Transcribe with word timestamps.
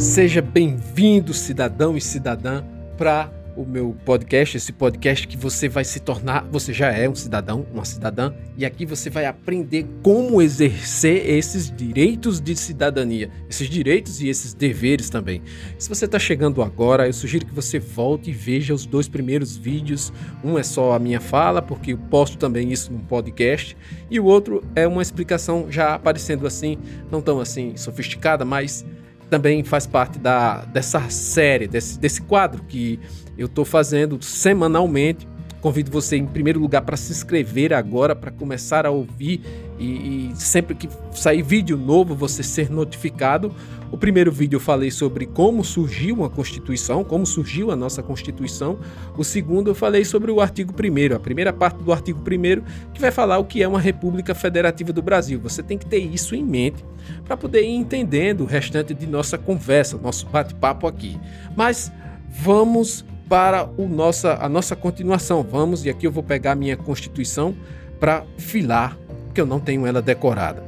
Seja 0.00 0.40
bem-vindo, 0.40 1.34
cidadão 1.34 1.94
e 1.94 2.00
cidadã, 2.00 2.64
para 2.96 3.30
o 3.54 3.66
meu 3.66 3.94
podcast, 4.02 4.56
esse 4.56 4.72
podcast 4.72 5.28
que 5.28 5.36
você 5.36 5.68
vai 5.68 5.84
se 5.84 6.00
tornar, 6.00 6.46
você 6.50 6.72
já 6.72 6.90
é 6.90 7.06
um 7.06 7.14
cidadão, 7.14 7.66
uma 7.70 7.84
cidadã, 7.84 8.32
e 8.56 8.64
aqui 8.64 8.86
você 8.86 9.10
vai 9.10 9.26
aprender 9.26 9.86
como 10.02 10.40
exercer 10.40 11.28
esses 11.28 11.70
direitos 11.70 12.40
de 12.40 12.56
cidadania, 12.56 13.30
esses 13.46 13.68
direitos 13.68 14.22
e 14.22 14.28
esses 14.30 14.54
deveres 14.54 15.10
também. 15.10 15.42
Se 15.78 15.86
você 15.86 16.06
está 16.06 16.18
chegando 16.18 16.62
agora, 16.62 17.06
eu 17.06 17.12
sugiro 17.12 17.44
que 17.44 17.54
você 17.54 17.78
volte 17.78 18.30
e 18.30 18.32
veja 18.32 18.72
os 18.72 18.86
dois 18.86 19.06
primeiros 19.06 19.54
vídeos. 19.54 20.10
Um 20.42 20.58
é 20.58 20.62
só 20.62 20.94
a 20.94 20.98
minha 20.98 21.20
fala, 21.20 21.60
porque 21.60 21.92
eu 21.92 21.98
posto 21.98 22.38
também 22.38 22.72
isso 22.72 22.90
num 22.90 23.00
podcast, 23.00 23.76
e 24.10 24.18
o 24.18 24.24
outro 24.24 24.64
é 24.74 24.86
uma 24.86 25.02
explicação 25.02 25.70
já 25.70 25.94
aparecendo 25.94 26.46
assim, 26.46 26.78
não 27.10 27.20
tão 27.20 27.38
assim 27.38 27.76
sofisticada, 27.76 28.46
mas 28.46 28.82
também 29.30 29.62
faz 29.64 29.86
parte 29.86 30.18
da, 30.18 30.64
dessa 30.66 31.08
série, 31.08 31.66
desse, 31.68 31.98
desse 31.98 32.20
quadro 32.20 32.62
que 32.64 32.98
eu 33.38 33.46
estou 33.46 33.64
fazendo 33.64 34.20
semanalmente. 34.20 35.26
Convido 35.60 35.90
você, 35.90 36.16
em 36.16 36.26
primeiro 36.26 36.58
lugar, 36.58 36.82
para 36.82 36.96
se 36.96 37.12
inscrever 37.12 37.74
agora, 37.74 38.16
para 38.16 38.30
começar 38.30 38.86
a 38.86 38.90
ouvir 38.90 39.42
e, 39.78 40.30
e, 40.30 40.32
sempre 40.34 40.74
que 40.74 40.88
sair 41.12 41.42
vídeo 41.42 41.76
novo, 41.76 42.14
você 42.14 42.42
ser 42.42 42.70
notificado. 42.70 43.54
O 43.90 43.98
primeiro 43.98 44.32
vídeo 44.32 44.56
eu 44.56 44.60
falei 44.60 44.90
sobre 44.90 45.26
como 45.26 45.62
surgiu 45.62 46.14
uma 46.14 46.30
Constituição, 46.30 47.04
como 47.04 47.26
surgiu 47.26 47.70
a 47.70 47.76
nossa 47.76 48.02
Constituição. 48.02 48.78
O 49.18 49.24
segundo 49.24 49.70
eu 49.70 49.74
falei 49.74 50.04
sobre 50.04 50.30
o 50.30 50.40
artigo 50.40 50.72
1, 50.72 51.14
a 51.14 51.18
primeira 51.18 51.52
parte 51.52 51.82
do 51.82 51.92
artigo 51.92 52.20
1, 52.20 52.92
que 52.94 53.00
vai 53.00 53.10
falar 53.10 53.38
o 53.38 53.44
que 53.44 53.62
é 53.62 53.68
uma 53.68 53.80
República 53.80 54.34
Federativa 54.34 54.92
do 54.92 55.02
Brasil. 55.02 55.38
Você 55.40 55.62
tem 55.62 55.76
que 55.76 55.86
ter 55.86 55.98
isso 55.98 56.34
em 56.34 56.44
mente 56.44 56.82
para 57.24 57.36
poder 57.36 57.62
ir 57.62 57.74
entendendo 57.74 58.42
o 58.42 58.46
restante 58.46 58.94
de 58.94 59.06
nossa 59.06 59.36
conversa, 59.36 59.98
nosso 59.98 60.26
bate-papo 60.26 60.86
aqui. 60.86 61.18
Mas 61.54 61.92
vamos 62.30 63.04
para 63.30 63.70
o 63.78 63.86
nossa, 63.86 64.34
a 64.44 64.48
nossa 64.48 64.74
continuação. 64.74 65.44
Vamos, 65.44 65.86
e 65.86 65.88
aqui 65.88 66.04
eu 66.04 66.10
vou 66.10 66.20
pegar 66.22 66.56
minha 66.56 66.76
Constituição 66.76 67.54
para 68.00 68.24
filar, 68.36 68.98
porque 69.26 69.40
eu 69.40 69.46
não 69.46 69.60
tenho 69.60 69.86
ela 69.86 70.02
decorada. 70.02 70.64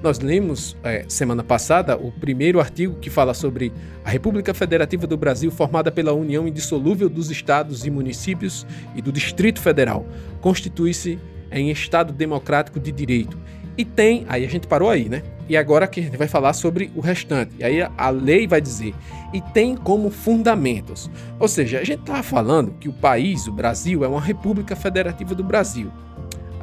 Nós 0.00 0.20
lemos 0.20 0.76
é, 0.84 1.04
semana 1.08 1.42
passada 1.42 1.96
o 1.96 2.12
primeiro 2.12 2.60
artigo 2.60 3.00
que 3.00 3.10
fala 3.10 3.34
sobre 3.34 3.72
a 4.04 4.10
República 4.10 4.54
Federativa 4.54 5.08
do 5.08 5.16
Brasil, 5.16 5.50
formada 5.50 5.90
pela 5.90 6.12
união 6.12 6.46
indissolúvel 6.46 7.08
dos 7.08 7.32
estados 7.32 7.84
e 7.84 7.90
municípios 7.90 8.64
e 8.94 9.02
do 9.02 9.10
Distrito 9.10 9.60
Federal. 9.60 10.06
Constitui-se 10.40 11.18
em 11.50 11.68
Estado 11.72 12.12
democrático 12.12 12.78
de 12.78 12.92
direito. 12.92 13.36
E 13.76 13.84
tem, 13.84 14.24
aí 14.28 14.44
a 14.44 14.48
gente 14.48 14.66
parou 14.66 14.88
aí, 14.88 15.08
né? 15.08 15.22
E 15.48 15.56
agora 15.56 15.86
que 15.86 16.00
a 16.00 16.02
gente 16.02 16.16
vai 16.16 16.28
falar 16.28 16.52
sobre 16.52 16.90
o 16.94 17.00
restante. 17.00 17.52
E 17.58 17.64
aí 17.64 17.86
a 17.96 18.10
lei 18.10 18.46
vai 18.46 18.60
dizer, 18.60 18.94
e 19.32 19.40
tem 19.40 19.76
como 19.76 20.10
fundamentos. 20.10 21.10
Ou 21.38 21.48
seja, 21.48 21.80
a 21.80 21.84
gente 21.84 22.00
está 22.00 22.22
falando 22.22 22.72
que 22.78 22.88
o 22.88 22.92
país, 22.92 23.46
o 23.46 23.52
Brasil, 23.52 24.04
é 24.04 24.08
uma 24.08 24.20
república 24.20 24.74
federativa 24.74 25.34
do 25.34 25.44
Brasil. 25.44 25.90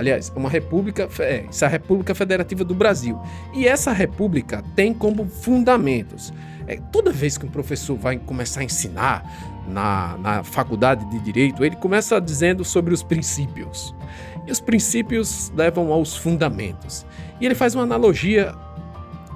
Aliás, 0.02 0.32
uma 0.36 0.50
república, 0.50 1.08
é, 1.20 1.46
isso 1.52 1.64
é 1.64 1.68
a 1.68 1.70
República 1.70 2.16
Federativa 2.16 2.64
do 2.64 2.74
Brasil. 2.74 3.22
E 3.54 3.68
essa 3.68 3.92
república 3.92 4.64
tem 4.76 4.96
como 4.96 5.28
fundamentos. 5.28 6.34
É, 6.66 6.78
toda 6.92 7.12
vez 7.12 7.38
que 7.38 7.46
um 7.46 7.50
professor 7.50 7.96
vai 7.96 8.18
começar 8.18 8.62
a 8.62 8.64
ensinar 8.64 9.24
na, 9.68 10.18
na 10.18 10.44
faculdade 10.44 11.06
de 11.06 11.20
Direito, 11.20 11.64
ele 11.64 11.76
começa 11.76 12.20
dizendo 12.20 12.66
sobre 12.66 12.96
os 12.96 13.04
princípios. 13.04 13.94
E 14.48 14.52
os 14.52 14.60
princípios 14.60 15.52
levam 15.56 15.92
aos 15.92 16.16
fundamentos. 16.16 17.06
E 17.40 17.46
ele 17.46 17.56
faz 17.56 17.76
uma 17.76 17.84
analogia 17.84 18.56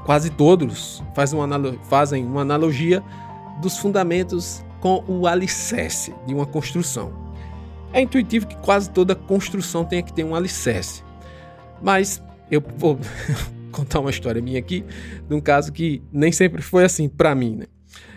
quase 0.05 0.29
todos 0.29 1.03
faz 1.15 1.33
uma 1.33 1.47
fazem 1.83 2.23
uma 2.23 2.41
analogia 2.41 3.03
dos 3.59 3.77
fundamentos 3.77 4.63
com 4.79 5.03
o 5.07 5.25
alicerce 5.25 6.13
de 6.27 6.33
uma 6.33 6.45
construção. 6.45 7.11
É 7.91 8.01
intuitivo 8.01 8.45
que 8.45 8.55
quase 8.57 8.89
toda 8.91 9.15
construção 9.15 9.83
tenha 9.83 10.03
que 10.03 10.13
ter 10.13 10.23
um 10.23 10.35
alicerce. 10.35 11.03
Mas 11.81 12.21
eu 12.51 12.61
vou 12.77 12.99
contar 13.71 13.99
uma 13.99 14.09
história 14.09 14.41
minha 14.41 14.59
aqui 14.59 14.85
de 15.27 15.33
um 15.33 15.41
caso 15.41 15.71
que 15.71 16.03
nem 16.11 16.31
sempre 16.31 16.61
foi 16.61 16.83
assim 16.85 17.09
para 17.09 17.33
mim, 17.33 17.55
né? 17.55 17.65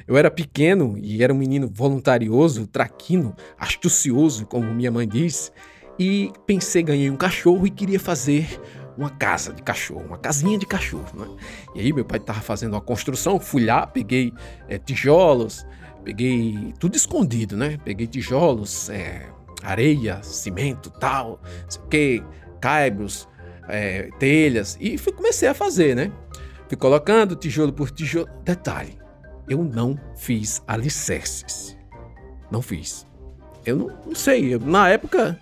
Eu 0.06 0.16
era 0.16 0.30
pequeno 0.30 0.98
e 0.98 1.22
era 1.22 1.32
um 1.32 1.36
menino 1.36 1.70
voluntarioso, 1.72 2.66
traquino, 2.66 3.36
astucioso, 3.58 4.46
como 4.46 4.74
minha 4.74 4.90
mãe 4.90 5.06
diz, 5.06 5.52
e 5.98 6.32
pensei, 6.46 6.82
ganhei 6.82 7.10
um 7.10 7.16
cachorro 7.16 7.66
e 7.66 7.70
queria 7.70 7.98
fazer 7.98 8.60
uma 8.96 9.10
casa 9.10 9.52
de 9.52 9.62
cachorro, 9.62 10.04
uma 10.06 10.18
casinha 10.18 10.58
de 10.58 10.66
cachorro. 10.66 11.08
Né? 11.14 11.26
E 11.74 11.80
aí 11.80 11.92
meu 11.92 12.04
pai 12.04 12.18
estava 12.18 12.40
fazendo 12.40 12.74
uma 12.74 12.80
construção, 12.80 13.38
fui 13.38 13.64
lá, 13.64 13.86
peguei 13.86 14.32
é, 14.68 14.78
tijolos, 14.78 15.66
peguei 16.04 16.74
tudo 16.80 16.96
escondido, 16.96 17.56
né? 17.56 17.78
Peguei 17.84 18.06
tijolos, 18.06 18.90
é, 18.90 19.28
areia, 19.62 20.20
cimento, 20.22 20.90
tal, 20.90 21.40
sei 21.68 21.82
o 21.82 21.86
que, 21.86 22.24
caibros, 22.60 23.28
é, 23.68 24.08
telhas 24.18 24.76
e 24.80 24.98
fui, 24.98 25.12
comecei 25.12 25.48
a 25.48 25.54
fazer, 25.54 25.94
né? 25.94 26.12
Fui 26.66 26.76
colocando 26.76 27.36
tijolo 27.36 27.72
por 27.72 27.90
tijolo. 27.90 28.28
Detalhe, 28.44 28.98
eu 29.48 29.62
não 29.62 29.98
fiz 30.16 30.62
alicerces. 30.66 31.76
Não 32.50 32.62
fiz. 32.62 33.06
Eu 33.64 33.76
não, 33.76 33.86
não 34.06 34.14
sei, 34.14 34.54
eu, 34.54 34.60
na 34.60 34.88
época, 34.88 35.38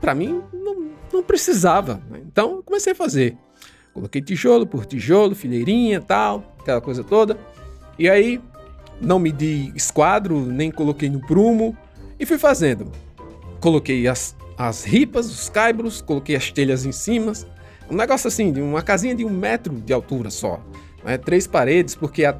para 0.00 0.14
mim, 0.14 0.42
não, 0.52 0.90
não 1.12 1.22
precisava. 1.22 2.00
Né? 2.10 2.20
Então 2.26 2.62
comecei 2.62 2.92
a 2.92 2.96
fazer. 2.96 3.36
Coloquei 3.92 4.22
tijolo 4.22 4.66
por 4.66 4.86
tijolo, 4.86 5.34
fileirinha, 5.34 6.00
tal, 6.00 6.56
aquela 6.60 6.80
coisa 6.80 7.02
toda. 7.02 7.38
E 7.98 8.08
aí 8.08 8.40
não 9.00 9.18
medi 9.18 9.72
esquadro, 9.74 10.40
nem 10.40 10.70
coloquei 10.70 11.08
no 11.08 11.20
prumo 11.20 11.76
e 12.18 12.26
fui 12.26 12.38
fazendo. 12.38 12.90
Coloquei 13.60 14.06
as, 14.06 14.36
as 14.56 14.84
ripas, 14.84 15.26
os 15.30 15.48
caibros, 15.48 16.00
coloquei 16.00 16.36
as 16.36 16.50
telhas 16.50 16.84
em 16.84 16.92
cima. 16.92 17.32
Um 17.90 17.96
negócio 17.96 18.28
assim, 18.28 18.52
de 18.52 18.60
uma 18.60 18.82
casinha 18.82 19.14
de 19.14 19.24
um 19.24 19.30
metro 19.30 19.74
de 19.74 19.92
altura 19.92 20.30
só. 20.30 20.60
Né? 21.04 21.16
Três 21.16 21.46
paredes, 21.46 21.94
porque 21.94 22.24
a, 22.24 22.36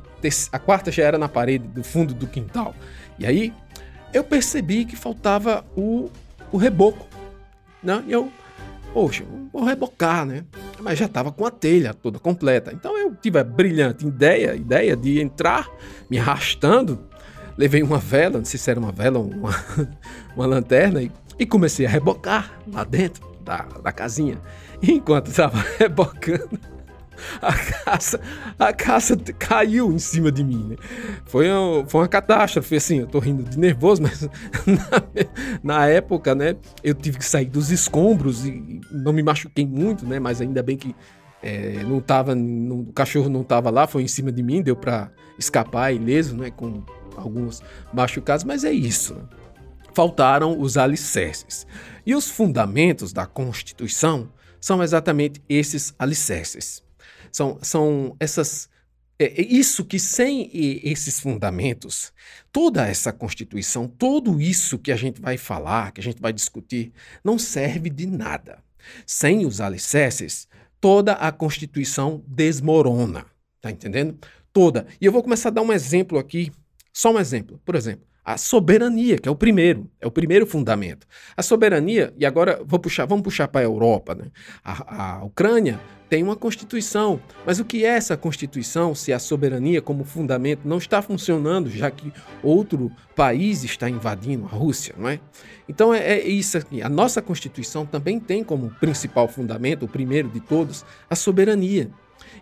a 0.53 0.59
quarta 0.59 0.93
já 0.93 1.05
era 1.05 1.19
na 1.19 1.28
parede 1.28 1.66
do 1.66 1.82
fundo 1.82 2.15
do 2.15 2.26
quintal. 2.26 2.75
E 3.19 3.26
aí 3.26 3.53
eu 4.12 4.22
percebi 4.22 4.84
que 4.84 4.97
faltava 4.97 5.65
o, 5.76 6.10
o 6.53 6.56
reboco. 6.56 7.08
Né? 7.88 8.04
E 8.06 8.12
eu 8.12 8.31
Poxa, 8.93 9.25
vou 9.53 9.65
rebocar, 9.65 10.25
né? 10.25 10.44
Mas 10.81 10.99
já 10.99 11.06
estava 11.06 11.31
com 11.31 11.44
a 11.44 11.50
telha 11.50 11.93
toda 11.93 12.19
completa. 12.19 12.72
Então 12.72 12.97
eu 12.97 13.15
tive 13.15 13.38
a 13.38 13.44
brilhante 13.44 14.06
ideia, 14.06 14.54
ideia 14.54 14.97
de 14.97 15.21
entrar 15.21 15.69
me 16.09 16.19
arrastando. 16.19 16.99
Levei 17.56 17.82
uma 17.82 17.99
vela, 17.99 18.38
não 18.38 18.44
sei 18.44 18.59
se 18.59 18.71
era 18.71 18.81
uma 18.81 18.93
vela 18.93 19.19
ou 19.19 19.31
uma, 19.31 19.50
uma 20.34 20.47
lanterna, 20.47 21.03
e, 21.03 21.12
e 21.38 21.44
comecei 21.44 21.84
a 21.84 21.88
rebocar 21.88 22.59
lá 22.72 22.82
dentro 22.84 23.28
da, 23.44 23.66
da 23.82 23.93
casinha. 23.93 24.41
E 24.81 24.93
enquanto 24.93 25.26
estava 25.26 25.59
rebocando, 25.78 26.59
a 27.41 27.53
casa, 27.53 28.21
a 28.59 28.73
casa 28.73 29.17
caiu 29.39 29.93
em 29.93 29.99
cima 29.99 30.31
de 30.31 30.43
mim, 30.45 30.69
né? 30.71 30.77
Foi, 31.27 31.51
uma, 31.51 31.87
foi 31.87 32.03
uma 32.03 32.09
catástrofe, 32.09 32.77
assim, 32.77 33.01
eu 33.01 33.06
tô 33.06 33.19
rindo 33.19 33.43
de 33.43 33.59
nervoso, 33.59 34.03
mas 34.03 34.23
na, 34.23 35.03
na, 35.62 35.87
época, 35.87 36.34
né, 36.34 36.56
eu 36.83 36.95
tive 36.95 37.19
que 37.19 37.25
sair 37.25 37.47
dos 37.47 37.71
escombros 37.71 38.47
e 38.47 38.81
não 38.91 39.12
me 39.12 39.23
machuquei 39.23 39.67
muito, 39.67 40.06
né, 40.06 40.19
mas 40.19 40.41
ainda 40.41 40.62
bem 40.62 40.77
que 40.77 40.95
é, 41.43 41.83
não 41.84 42.01
tava, 42.01 42.34
não, 42.34 42.81
o 42.81 42.93
cachorro 42.93 43.29
não 43.29 43.43
tava 43.43 43.71
lá, 43.71 43.87
foi 43.87 44.03
em 44.03 44.09
cima 44.09 44.33
de 44.33 44.43
mim, 44.43 44.62
deu 44.62 44.77
para 44.77 45.11
escapar 45.39 45.93
ileso, 45.93 46.37
né, 46.37 46.50
com 46.50 46.83
alguns 47.17 47.62
machucados, 47.93 48.45
mas 48.45 48.65
é 48.65 48.73
isso. 48.73 49.15
Né? 49.15 49.23
Faltaram 49.95 50.61
os 50.61 50.77
alicerces. 50.77 51.67
E 52.06 52.15
os 52.15 52.29
fundamentos 52.29 53.12
da 53.12 53.27
Constituição 53.27 54.31
são 54.61 54.83
exatamente 54.83 55.43
esses 55.49 55.95
alicerces. 55.99 56.82
São, 57.38 57.56
são 57.62 58.17
essas. 58.19 58.69
É, 59.17 59.26
é 59.26 59.46
isso 59.46 59.85
que 59.85 59.96
sem 59.96 60.50
esses 60.82 61.20
fundamentos, 61.20 62.12
toda 62.50 62.85
essa 62.85 63.12
Constituição, 63.12 63.87
tudo 63.87 64.40
isso 64.40 64.76
que 64.76 64.90
a 64.90 64.96
gente 64.96 65.20
vai 65.20 65.37
falar, 65.37 65.93
que 65.93 66.00
a 66.00 66.02
gente 66.02 66.20
vai 66.20 66.32
discutir, 66.32 66.93
não 67.23 67.38
serve 67.38 67.90
de 67.90 68.06
nada. 68.06 68.58
Sem 69.06 69.46
os 69.46 69.61
alicerces, 69.61 70.49
toda 70.81 71.12
a 71.12 71.31
Constituição 71.31 72.25
desmorona. 72.26 73.25
Tá 73.61 73.70
entendendo? 73.70 74.19
Toda. 74.52 74.88
E 75.00 75.06
eu 75.06 75.12
vou 75.12 75.23
começar 75.23 75.50
a 75.50 75.52
dar 75.52 75.62
um 75.62 75.73
exemplo 75.73 76.19
aqui, 76.19 76.50
só 76.93 77.12
um 77.12 77.20
exemplo. 77.20 77.61
Por 77.64 77.76
exemplo, 77.76 78.05
a 78.25 78.37
soberania, 78.37 79.17
que 79.17 79.29
é 79.29 79.32
o 79.32 79.37
primeiro, 79.37 79.88
é 80.00 80.08
o 80.08 80.11
primeiro 80.11 80.44
fundamento. 80.44 81.06
A 81.37 81.43
soberania, 81.43 82.12
e 82.19 82.26
agora 82.26 82.61
vou 82.64 82.81
puxar, 82.81 83.06
vamos 83.06 83.23
puxar 83.23 83.46
para 83.46 83.61
a 83.61 83.64
Europa, 83.64 84.17
né? 84.17 84.26
A, 84.64 85.19
a 85.20 85.25
Ucrânia 85.25 85.79
tem 86.08 86.22
uma 86.22 86.37
constituição, 86.37 87.20
mas 87.44 87.58
o 87.60 87.64
que 87.64 87.84
é 87.84 87.88
essa 87.88 88.16
constituição 88.16 88.94
se 88.94 89.12
a 89.12 89.19
soberania 89.19 89.82
como 89.82 90.05
fundamento 90.05 90.66
não 90.66 90.78
está 90.78 91.02
funcionando, 91.02 91.70
já 91.70 91.90
que 91.90 92.12
outro 92.43 92.90
país 93.14 93.62
está 93.62 93.88
invadindo 93.90 94.46
a 94.46 94.49
Rússia, 94.49 94.94
não 94.96 95.08
é? 95.08 95.20
Então 95.69 95.93
é, 95.93 95.99
é 95.99 96.26
isso 96.26 96.56
aqui. 96.56 96.82
A 96.82 96.88
nossa 96.88 97.20
constituição 97.20 97.84
também 97.84 98.19
tem 98.19 98.43
como 98.43 98.70
principal 98.81 99.28
fundamento, 99.28 99.84
o 99.84 99.88
primeiro 99.88 100.28
de 100.28 100.40
todos, 100.40 100.84
a 101.10 101.14
soberania. 101.14 101.90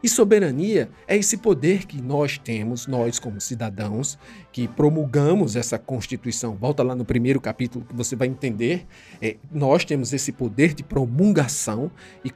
E 0.03 0.09
soberania 0.09 0.91
é 1.07 1.17
esse 1.17 1.37
poder 1.37 1.87
que 1.87 2.01
nós 2.01 2.39
temos, 2.39 2.87
nós 2.87 3.19
como 3.19 3.41
cidadãos, 3.41 4.19
que 4.53 4.69
promulgamos 4.69 5.57
essa 5.57 5.79
Constituição. 5.79 6.55
Volta 6.55 6.83
lá 6.83 6.95
no 6.95 7.05
primeiro 7.05 7.41
capítulo 7.41 7.85
que 7.85 7.95
você 7.95 8.15
vai 8.15 8.29
entender. 8.29 8.87
É, 9.21 9.37
nós 9.51 9.85
temos 9.85 10.13
esse 10.13 10.33
poder 10.33 10.75
de 10.75 10.83
promulgação 10.83 11.91
e 12.25 12.31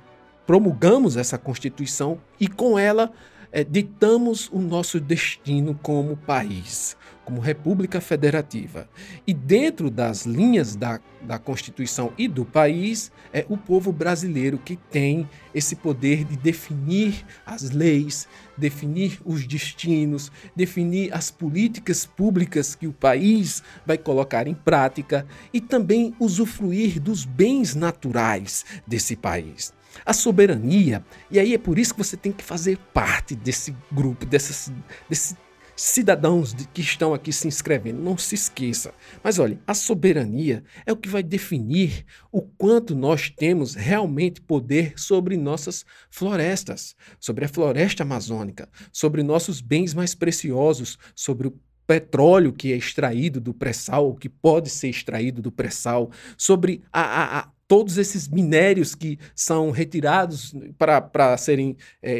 promulgamos 0.50 1.16
essa 1.16 1.38
Constituição 1.38 2.18
e 2.40 2.48
com 2.48 2.76
ela 2.76 3.12
é, 3.52 3.62
ditamos 3.62 4.48
o 4.52 4.58
nosso 4.58 4.98
destino 4.98 5.78
como 5.80 6.16
país, 6.16 6.96
como 7.24 7.40
República 7.40 8.00
Federativa. 8.00 8.88
E 9.24 9.32
dentro 9.32 9.88
das 9.88 10.26
linhas 10.26 10.74
da, 10.74 10.98
da 11.22 11.38
Constituição 11.38 12.12
e 12.18 12.26
do 12.26 12.44
país, 12.44 13.12
é 13.32 13.46
o 13.48 13.56
povo 13.56 13.92
brasileiro 13.92 14.58
que 14.58 14.74
tem 14.74 15.28
esse 15.54 15.76
poder 15.76 16.24
de 16.24 16.36
definir 16.36 17.24
as 17.46 17.70
leis, 17.70 18.26
definir 18.56 19.20
os 19.24 19.46
destinos, 19.46 20.32
definir 20.56 21.14
as 21.14 21.30
políticas 21.30 22.04
públicas 22.04 22.74
que 22.74 22.88
o 22.88 22.92
país 22.92 23.62
vai 23.86 23.96
colocar 23.96 24.48
em 24.48 24.54
prática 24.54 25.24
e 25.52 25.60
também 25.60 26.12
usufruir 26.18 27.00
dos 27.00 27.24
bens 27.24 27.76
naturais 27.76 28.64
desse 28.84 29.14
país 29.14 29.78
a 30.04 30.12
soberania. 30.12 31.04
E 31.30 31.38
aí 31.38 31.54
é 31.54 31.58
por 31.58 31.78
isso 31.78 31.94
que 31.94 32.02
você 32.02 32.16
tem 32.16 32.32
que 32.32 32.44
fazer 32.44 32.78
parte 32.92 33.34
desse 33.34 33.74
grupo, 33.92 34.24
desses, 34.26 34.72
desses 35.08 35.36
cidadãos 35.80 36.54
que 36.74 36.82
estão 36.82 37.14
aqui 37.14 37.32
se 37.32 37.48
inscrevendo. 37.48 38.02
Não 38.02 38.18
se 38.18 38.34
esqueça. 38.34 38.92
Mas 39.22 39.38
olha, 39.38 39.58
a 39.66 39.72
soberania 39.72 40.62
é 40.84 40.92
o 40.92 40.96
que 40.96 41.08
vai 41.08 41.22
definir 41.22 42.04
o 42.30 42.42
quanto 42.42 42.94
nós 42.94 43.30
temos 43.30 43.74
realmente 43.74 44.40
poder 44.42 44.92
sobre 44.96 45.36
nossas 45.36 45.84
florestas, 46.10 46.94
sobre 47.18 47.46
a 47.46 47.48
floresta 47.48 48.02
amazônica, 48.02 48.68
sobre 48.92 49.22
nossos 49.22 49.60
bens 49.60 49.94
mais 49.94 50.14
preciosos, 50.14 50.98
sobre 51.14 51.48
o 51.48 51.58
petróleo 51.86 52.52
que 52.52 52.72
é 52.72 52.76
extraído 52.76 53.40
do 53.40 53.52
pré-sal, 53.52 54.14
que 54.14 54.28
pode 54.28 54.68
ser 54.68 54.90
extraído 54.90 55.42
do 55.42 55.50
pré-sal, 55.50 56.10
sobre 56.36 56.82
a, 56.92 57.00
a, 57.00 57.38
a 57.40 57.48
todos 57.70 57.98
esses 57.98 58.26
minérios 58.26 58.96
que 58.96 59.16
são 59.32 59.70
retirados 59.70 60.52
para 60.76 61.36
serem 61.36 61.76
é, 62.02 62.12
é, 62.12 62.16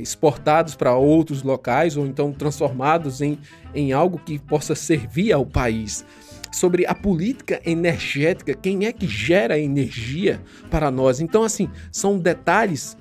exportados 0.00 0.74
para 0.74 0.96
outros 0.96 1.44
locais 1.44 1.96
ou 1.96 2.04
então 2.04 2.32
transformados 2.32 3.20
em, 3.20 3.38
em 3.72 3.92
algo 3.92 4.18
que 4.18 4.40
possa 4.40 4.74
servir 4.74 5.32
ao 5.32 5.46
país. 5.46 6.04
Sobre 6.50 6.84
a 6.84 6.96
política 6.96 7.60
energética, 7.64 8.54
quem 8.54 8.86
é 8.86 8.92
que 8.92 9.06
gera 9.06 9.56
energia 9.56 10.42
para 10.68 10.90
nós? 10.90 11.20
Então, 11.20 11.44
assim, 11.44 11.70
são 11.92 12.18
detalhes 12.18 12.96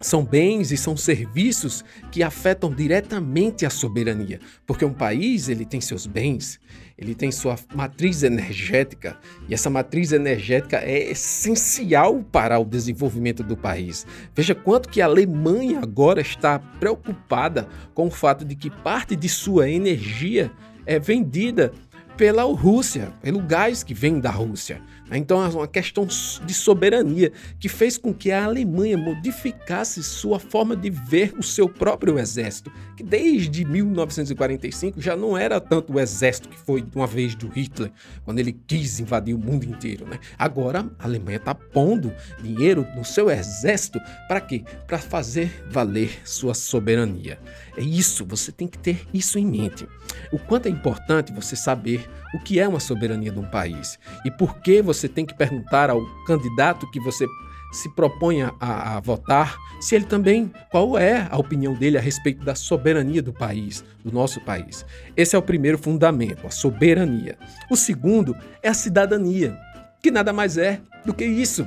são 0.00 0.24
bens 0.24 0.72
e 0.72 0.78
são 0.78 0.96
serviços 0.96 1.84
que 2.10 2.22
afetam 2.22 2.72
diretamente 2.72 3.66
a 3.66 3.70
soberania, 3.70 4.40
porque 4.66 4.82
um 4.82 4.94
país 4.94 5.50
ele 5.50 5.66
tem 5.66 5.78
seus 5.78 6.06
bens, 6.06 6.58
ele 7.00 7.14
tem 7.14 7.32
sua 7.32 7.56
matriz 7.74 8.22
energética 8.22 9.16
e 9.48 9.54
essa 9.54 9.70
matriz 9.70 10.12
energética 10.12 10.76
é 10.76 11.10
essencial 11.10 12.22
para 12.30 12.58
o 12.58 12.64
desenvolvimento 12.64 13.42
do 13.42 13.56
país. 13.56 14.06
Veja 14.34 14.54
quanto 14.54 14.90
que 14.90 15.00
a 15.00 15.06
Alemanha 15.06 15.80
agora 15.80 16.20
está 16.20 16.58
preocupada 16.58 17.66
com 17.94 18.08
o 18.08 18.10
fato 18.10 18.44
de 18.44 18.54
que 18.54 18.68
parte 18.68 19.16
de 19.16 19.28
sua 19.28 19.68
energia 19.70 20.52
é 20.84 20.98
vendida 20.98 21.72
pela 22.20 22.42
Rússia, 22.42 23.10
pelo 23.22 23.40
gás 23.40 23.82
que 23.82 23.94
vem 23.94 24.20
da 24.20 24.30
Rússia. 24.30 24.82
Então 25.10 25.42
é 25.42 25.48
uma 25.48 25.66
questão 25.66 26.06
de 26.06 26.52
soberania 26.52 27.32
que 27.58 27.66
fez 27.66 27.96
com 27.96 28.12
que 28.12 28.30
a 28.30 28.44
Alemanha 28.44 28.98
modificasse 28.98 30.02
sua 30.02 30.38
forma 30.38 30.76
de 30.76 30.90
ver 30.90 31.32
o 31.38 31.42
seu 31.42 31.66
próprio 31.66 32.18
exército, 32.18 32.70
que 32.94 33.02
desde 33.02 33.64
1945 33.64 35.00
já 35.00 35.16
não 35.16 35.36
era 35.36 35.58
tanto 35.58 35.94
o 35.94 35.98
exército 35.98 36.50
que 36.50 36.58
foi 36.58 36.82
de 36.82 36.94
uma 36.94 37.06
vez 37.06 37.34
do 37.34 37.48
Hitler, 37.48 37.90
quando 38.22 38.38
ele 38.38 38.52
quis 38.52 39.00
invadir 39.00 39.34
o 39.34 39.38
mundo 39.38 39.64
inteiro. 39.64 40.06
Né? 40.06 40.18
Agora 40.38 40.88
a 40.98 41.04
Alemanha 41.04 41.38
está 41.38 41.54
pondo 41.54 42.12
dinheiro 42.42 42.86
no 42.94 43.04
seu 43.04 43.30
exército 43.30 43.98
para 44.28 44.42
quê? 44.42 44.62
Para 44.86 44.98
fazer 44.98 45.64
valer 45.70 46.20
sua 46.24 46.52
soberania. 46.52 47.38
É 47.80 47.82
isso, 47.82 48.26
você 48.26 48.52
tem 48.52 48.68
que 48.68 48.76
ter 48.76 49.06
isso 49.10 49.38
em 49.38 49.46
mente. 49.46 49.88
O 50.30 50.38
quanto 50.38 50.66
é 50.66 50.68
importante 50.70 51.32
você 51.32 51.56
saber 51.56 52.06
o 52.34 52.38
que 52.38 52.60
é 52.60 52.68
uma 52.68 52.78
soberania 52.78 53.32
de 53.32 53.38
um 53.38 53.48
país 53.48 53.98
e 54.22 54.30
por 54.30 54.60
que 54.60 54.82
você 54.82 55.08
tem 55.08 55.24
que 55.24 55.32
perguntar 55.32 55.88
ao 55.88 56.04
candidato 56.26 56.90
que 56.90 57.00
você 57.00 57.24
se 57.72 57.88
propõe 57.88 58.42
a, 58.42 58.52
a, 58.60 59.00
votar, 59.00 59.56
se 59.80 59.94
ele 59.94 60.04
também, 60.04 60.52
qual 60.70 60.98
é 60.98 61.26
a 61.30 61.38
opinião 61.38 61.72
dele 61.72 61.96
a 61.96 62.02
respeito 62.02 62.44
da 62.44 62.54
soberania 62.54 63.22
do 63.22 63.32
país, 63.32 63.82
do 64.04 64.12
nosso 64.12 64.42
país. 64.42 64.84
Esse 65.16 65.34
é 65.34 65.38
o 65.38 65.42
primeiro 65.42 65.78
fundamento, 65.78 66.46
a 66.46 66.50
soberania. 66.50 67.38
O 67.70 67.76
segundo 67.76 68.36
é 68.62 68.68
a 68.68 68.74
cidadania, 68.74 69.58
que 70.02 70.10
nada 70.10 70.34
mais 70.34 70.58
é 70.58 70.82
do 71.06 71.14
que 71.14 71.24
isso. 71.24 71.66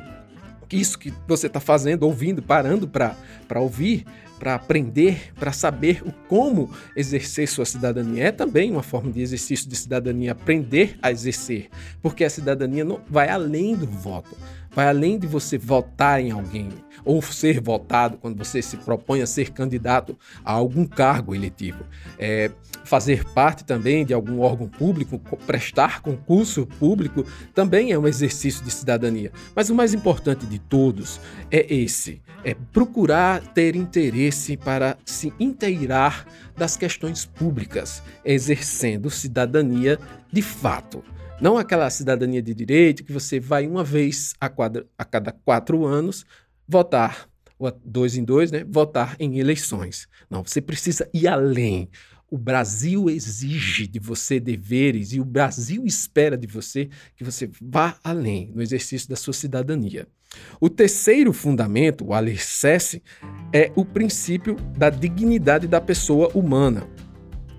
Isso 0.72 0.98
que 0.98 1.14
você 1.28 1.48
está 1.48 1.60
fazendo, 1.60 2.04
ouvindo, 2.04 2.42
parando 2.42 2.88
para 2.88 3.60
ouvir, 3.60 4.06
para 4.40 4.56
aprender, 4.56 5.34
para 5.36 5.52
saber 5.52 6.02
o 6.06 6.12
como 6.28 6.70
exercer 6.96 7.48
sua 7.48 7.66
cidadania. 7.66 8.26
É 8.26 8.32
também 8.32 8.72
uma 8.72 8.84
forma 8.84 9.12
de 9.12 9.22
exercício 9.22 9.70
de 9.70 9.76
cidadania, 9.76 10.32
aprender 10.32 10.98
a 11.02 11.12
exercer, 11.12 11.70
porque 12.02 12.24
a 12.24 12.30
cidadania 12.30 12.84
não 12.84 13.02
vai 13.10 13.30
além 13.30 13.76
do 13.76 13.88
voto, 13.88 14.36
vai 14.72 14.88
além 14.88 15.18
de 15.18 15.28
você 15.28 15.58
votar 15.58 16.22
em 16.22 16.32
alguém 16.32 16.70
ou 17.06 17.22
ser 17.22 17.60
votado 17.60 18.18
quando 18.18 18.38
você 18.38 18.62
se 18.62 18.78
propõe 18.78 19.22
a 19.22 19.28
ser 19.28 19.52
candidato 19.52 20.18
a 20.44 20.54
algum 20.54 20.86
cargo 20.86 21.36
eletivo. 21.36 21.84
É, 22.18 22.52
fazer 22.84 23.24
parte 23.34 23.64
também 23.64 24.06
de 24.06 24.14
algum 24.14 24.40
órgão 24.40 24.68
público, 24.68 25.20
prestar 25.46 26.02
concurso 26.02 26.66
público, 26.66 27.26
também 27.54 27.92
é 27.92 28.00
um 28.00 28.08
exercício 28.08 28.64
de 28.64 28.72
cidadania. 28.72 29.32
Mas 29.56 29.70
o 29.70 29.76
mais 29.76 29.94
importante 29.94 30.46
de 30.46 30.60
todos 30.60 31.20
é 31.52 31.74
esse: 31.74 32.22
é 32.44 32.56
procurar 32.72 33.42
ter 33.54 33.76
interesse 33.76 34.23
para 34.64 34.98
se 35.06 35.34
inteirar 35.40 36.26
das 36.56 36.78
questões 36.78 37.26
públicas, 37.26 38.02
exercendo 38.24 39.10
cidadania 39.10 40.00
de 40.32 40.42
fato. 40.42 41.04
Não 41.42 41.58
aquela 41.58 41.90
cidadania 41.90 42.42
de 42.42 42.54
direito 42.54 43.04
que 43.04 43.12
você 43.12 43.40
vai 43.40 43.68
uma 43.68 43.84
vez 43.84 44.34
a, 44.40 44.48
quadra, 44.50 44.86
a 44.98 45.04
cada 45.04 45.32
quatro 45.32 45.86
anos 45.86 46.26
votar, 46.68 47.28
dois 47.84 48.16
em 48.16 48.24
dois, 48.24 48.52
né? 48.52 48.64
Votar 48.64 49.16
em 49.20 49.40
eleições. 49.40 50.08
Não, 50.30 50.44
você 50.44 50.62
precisa 50.62 51.10
ir 51.14 51.28
além. 51.28 51.90
O 52.30 52.38
Brasil 52.38 53.10
exige 53.10 53.86
de 53.86 54.00
você 54.00 54.40
deveres 54.40 55.14
e 55.14 55.20
o 55.20 55.26
Brasil 55.26 55.86
espera 55.86 56.36
de 56.38 56.48
você 56.48 56.90
que 57.16 57.24
você 57.24 57.50
vá 57.62 57.98
além 58.04 58.52
no 58.56 58.62
exercício 58.62 59.08
da 59.08 59.16
sua 59.16 59.34
cidadania. 59.34 60.08
O 60.60 60.70
terceiro 60.70 61.34
fundamento, 61.34 62.06
o 62.06 62.14
alicerce, 62.14 63.02
é 63.52 63.72
o 63.76 63.84
princípio 63.84 64.56
da 64.78 64.90
dignidade 64.90 65.68
da 65.68 65.82
pessoa 65.82 66.30
humana. 66.34 66.88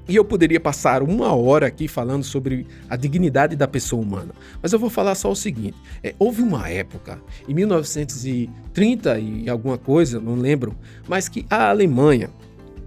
E 0.07 0.17
eu 0.17 0.25
poderia 0.25 0.61
passar 0.61 1.03
uma 1.03 1.35
hora 1.35 1.67
aqui 1.67 1.89
falando 1.89 2.25
sobre 2.25 2.67
a 2.91 2.97
dignidade 2.97 3.57
da 3.57 3.67
pessoa 3.67 4.03
humana, 4.03 4.35
mas 4.61 4.73
eu 4.73 4.79
vou 4.79 4.91
falar 4.91 5.15
só 5.15 5.31
o 5.31 5.37
seguinte: 5.37 5.77
é, 6.03 6.15
houve 6.19 6.43
uma 6.43 6.69
época, 6.69 7.19
em 7.49 7.55
1930 7.55 9.19
e 9.19 9.49
alguma 9.49 9.79
coisa, 9.79 10.21
não 10.21 10.35
lembro, 10.35 10.77
mas 11.09 11.27
que 11.27 11.47
a 11.49 11.71
Alemanha, 11.71 12.29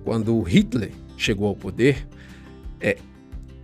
quando 0.03 0.39
Hitler 0.44 0.91
chegou 1.17 1.48
ao 1.48 1.56
poder, 1.56 2.08
é, 2.79 2.98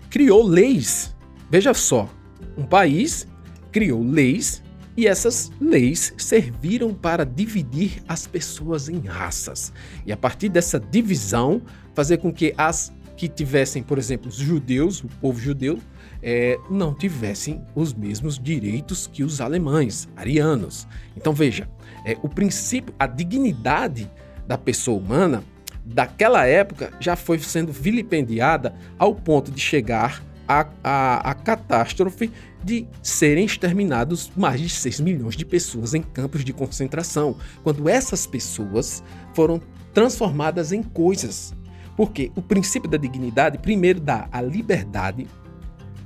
criou 0.10 0.44
leis. 0.44 1.16
Veja 1.50 1.76
só, 1.76 2.10
um 2.58 2.64
país 2.64 3.28
criou 3.72 4.04
leis 4.04 4.64
e 4.96 5.08
essas 5.08 5.52
leis 5.60 6.14
serviram 6.18 6.94
para 6.94 7.26
dividir 7.26 8.04
as 8.08 8.28
pessoas 8.28 8.90
em 8.90 9.00
raças. 9.00 9.74
E 10.06 10.12
a 10.12 10.18
partir 10.18 10.50
dessa 10.50 10.80
divisão, 10.80 11.62
fazer 11.94 12.18
com 12.18 12.32
que 12.32 12.54
as 12.58 12.92
que 13.16 13.28
tivessem, 13.28 13.84
por 13.84 13.98
exemplo, 13.98 14.28
os 14.28 14.36
judeus, 14.36 15.04
o 15.04 15.08
povo 15.08 15.40
judeu, 15.40 15.80
é, 16.22 16.58
não 16.70 16.94
tivessem 16.94 17.62
os 17.76 17.94
mesmos 17.94 18.40
direitos 18.40 19.08
que 19.08 19.24
os 19.24 19.40
alemães, 19.40 20.08
arianos. 20.16 20.88
Então 21.16 21.34
veja, 21.34 21.70
é, 22.06 22.18
o 22.22 22.30
princípio, 22.30 22.94
a 22.98 23.06
dignidade 23.06 24.10
da 24.48 24.58
pessoa 24.58 24.98
humana 24.98 25.44
daquela 25.86 26.46
época 26.46 26.92
já 27.00 27.16
foi 27.16 27.38
sendo 27.40 27.72
vilipendiada 27.72 28.74
ao 28.98 29.14
ponto 29.14 29.52
de 29.52 29.60
chegar 29.60 30.24
à, 30.62 30.70
à, 30.84 31.32
à 31.32 31.34
catástrofe 31.34 32.32
de 32.64 32.88
serem 33.02 33.46
exterminados 33.46 34.32
mais 34.36 34.60
de 34.60 34.70
6 34.70 35.02
milhões 35.02 35.36
de 35.36 35.46
pessoas 35.46 35.94
em 35.94 36.02
campos 36.02 36.44
de 36.46 36.54
concentração, 36.54 37.36
quando 37.64 37.90
essas 37.90 38.26
pessoas 38.26 39.04
foram 39.34 39.62
transformadas 39.94 40.72
em 40.72 40.82
coisas. 40.82 41.54
Porque 41.96 42.32
o 42.36 42.42
princípio 42.42 42.90
da 42.90 42.98
dignidade 42.98 43.58
primeiro 43.58 44.00
dá 44.00 44.28
a 44.32 44.42
liberdade 44.42 45.28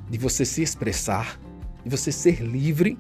de 0.10 0.18
você 0.18 0.44
se 0.44 0.62
expressar, 0.62 1.40
de 1.84 1.90
você 1.90 2.12
ser 2.12 2.42
livre, 2.42 2.98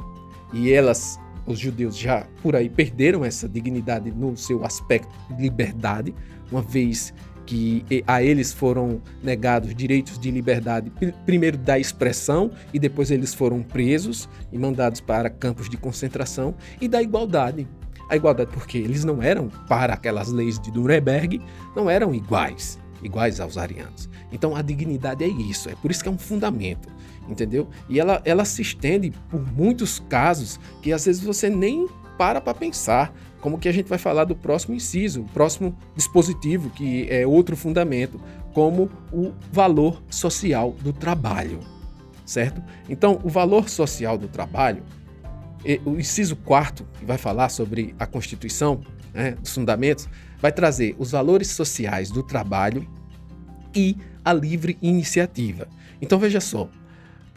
e 0.53 0.71
elas 0.71 1.19
os 1.45 1.59
judeus 1.59 1.97
já 1.97 2.27
por 2.43 2.55
aí 2.55 2.69
perderam 2.69 3.23
essa 3.23 3.47
dignidade 3.47 4.11
no 4.11 4.35
seu 4.35 4.65
aspecto 4.65 5.13
de 5.33 5.41
liberdade, 5.41 6.13
uma 6.51 6.61
vez 6.61 7.13
que 7.47 8.03
a 8.05 8.21
eles 8.21 8.51
foram 8.51 9.01
negados 9.23 9.73
direitos 9.73 10.19
de 10.19 10.29
liberdade, 10.29 10.91
primeiro 11.25 11.57
da 11.57 11.79
expressão 11.79 12.51
e 12.73 12.77
depois 12.77 13.09
eles 13.09 13.33
foram 13.33 13.63
presos 13.63 14.27
e 14.51 14.59
mandados 14.59 14.99
para 14.99 15.29
campos 15.29 15.69
de 15.69 15.77
concentração, 15.77 16.53
e 16.79 16.87
da 16.87 17.01
igualdade. 17.01 17.65
A 18.09 18.15
igualdade 18.15 18.51
porque 18.53 18.77
eles 18.77 19.03
não 19.03 19.23
eram, 19.23 19.49
para 19.67 19.93
aquelas 19.93 20.31
leis 20.31 20.59
de 20.59 20.71
Nuremberg, 20.71 21.41
não 21.75 21.89
eram 21.89 22.13
iguais, 22.13 22.77
iguais 23.01 23.39
aos 23.39 23.57
arianos. 23.57 24.09
Então 24.31 24.55
a 24.55 24.61
dignidade 24.61 25.23
é 25.23 25.27
isso, 25.27 25.69
é 25.69 25.75
por 25.75 25.89
isso 25.89 26.03
que 26.03 26.09
é 26.09 26.11
um 26.11 26.17
fundamento, 26.17 26.89
entendeu? 27.29 27.67
E 27.89 27.99
ela, 27.99 28.21
ela 28.25 28.43
se 28.43 28.61
estende 28.61 29.11
por 29.29 29.41
muitos 29.53 29.99
casos 30.09 30.59
que 30.81 30.91
às 30.91 31.05
vezes 31.05 31.23
você 31.23 31.49
nem 31.49 31.87
para 32.17 32.41
para 32.41 32.53
pensar 32.53 33.13
como 33.47 33.57
que 33.57 33.69
a 33.69 33.71
gente 33.71 33.87
vai 33.87 33.97
falar 33.97 34.25
do 34.25 34.35
próximo 34.35 34.75
inciso, 34.75 35.23
próximo 35.33 35.73
dispositivo, 35.95 36.69
que 36.69 37.07
é 37.09 37.25
outro 37.25 37.55
fundamento, 37.55 38.19
como 38.53 38.91
o 39.09 39.31
valor 39.53 40.03
social 40.09 40.73
do 40.81 40.91
trabalho, 40.91 41.61
certo? 42.25 42.61
Então, 42.89 43.21
o 43.23 43.29
valor 43.29 43.69
social 43.69 44.17
do 44.17 44.27
trabalho, 44.27 44.83
o 45.85 45.91
inciso 45.91 46.35
quarto, 46.35 46.85
que 46.99 47.05
vai 47.05 47.17
falar 47.17 47.47
sobre 47.47 47.95
a 47.97 48.05
Constituição, 48.05 48.81
né, 49.13 49.31
dos 49.31 49.53
fundamentos, 49.53 50.09
vai 50.41 50.51
trazer 50.51 50.93
os 50.99 51.11
valores 51.11 51.47
sociais 51.47 52.11
do 52.11 52.21
trabalho 52.21 52.85
e 53.73 53.95
a 54.25 54.33
livre 54.33 54.77
iniciativa. 54.81 55.69
Então, 56.01 56.19
veja 56.19 56.41
só, 56.41 56.69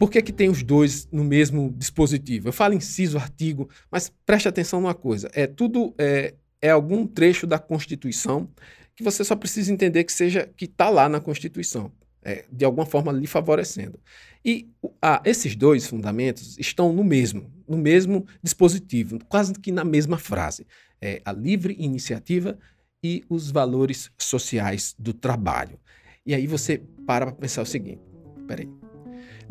por 0.01 0.09
que, 0.09 0.19
que 0.19 0.33
tem 0.33 0.49
os 0.49 0.63
dois 0.63 1.07
no 1.11 1.23
mesmo 1.23 1.71
dispositivo? 1.77 2.47
Eu 2.47 2.53
falo 2.53 2.73
inciso, 2.73 3.19
artigo, 3.19 3.69
mas 3.91 4.11
preste 4.25 4.47
atenção 4.47 4.81
numa 4.81 4.95
coisa: 4.95 5.29
é 5.31 5.45
tudo 5.45 5.93
é, 5.95 6.33
é 6.59 6.71
algum 6.71 7.05
trecho 7.05 7.45
da 7.45 7.59
Constituição 7.59 8.49
que 8.95 9.03
você 9.03 9.23
só 9.23 9.35
precisa 9.35 9.71
entender 9.71 10.03
que 10.03 10.11
seja 10.11 10.49
que 10.57 10.65
está 10.65 10.89
lá 10.89 11.07
na 11.07 11.19
Constituição, 11.19 11.91
é, 12.23 12.45
de 12.51 12.65
alguma 12.65 12.83
forma 12.83 13.11
lhe 13.11 13.27
favorecendo. 13.27 13.99
E 14.43 14.71
ah, 14.99 15.21
esses 15.23 15.55
dois 15.55 15.85
fundamentos 15.85 16.57
estão 16.57 16.91
no 16.91 17.03
mesmo, 17.03 17.53
no 17.67 17.77
mesmo 17.77 18.25
dispositivo, 18.41 19.19
quase 19.29 19.53
que 19.53 19.71
na 19.71 19.83
mesma 19.83 20.17
frase: 20.17 20.65
é, 20.99 21.21
a 21.23 21.31
livre 21.31 21.75
iniciativa 21.77 22.57
e 23.03 23.23
os 23.29 23.51
valores 23.51 24.09
sociais 24.17 24.95
do 24.97 25.13
trabalho. 25.13 25.79
E 26.25 26.33
aí 26.33 26.47
você 26.47 26.81
para 27.05 27.27
para 27.27 27.35
pensar 27.35 27.61
o 27.61 27.67
seguinte: 27.67 28.01
peraí. 28.47 28.80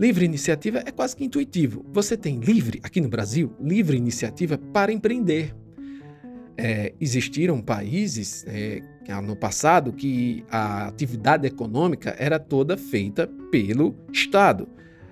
Livre 0.01 0.25
iniciativa 0.25 0.83
é 0.87 0.91
quase 0.91 1.15
que 1.15 1.23
intuitivo. 1.23 1.85
Você 1.93 2.17
tem 2.17 2.41
livre, 2.41 2.81
aqui 2.83 3.03
no 3.03 3.09
Brasil, 3.11 3.53
livre 3.61 3.99
iniciativa 3.99 4.57
para 4.57 4.91
empreender. 4.91 5.55
É, 6.57 6.95
existiram 6.99 7.61
países 7.61 8.43
é, 8.49 8.81
no 9.23 9.37
passado 9.37 9.93
que 9.93 10.43
a 10.51 10.87
atividade 10.87 11.47
econômica 11.47 12.17
era 12.19 12.39
toda 12.39 12.79
feita 12.79 13.27
pelo 13.51 13.95
Estado. 14.11 14.67